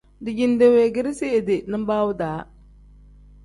[0.25, 2.41] Dijinde weegeresi idi nibaawu-daa.